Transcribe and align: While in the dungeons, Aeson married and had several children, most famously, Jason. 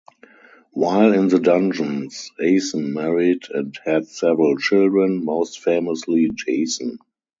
While 0.71 1.13
in 1.13 1.27
the 1.27 1.37
dungeons, 1.37 2.31
Aeson 2.41 2.91
married 2.91 3.43
and 3.53 3.77
had 3.85 4.07
several 4.07 4.57
children, 4.57 5.23
most 5.23 5.59
famously, 5.59 6.31
Jason. 6.33 6.97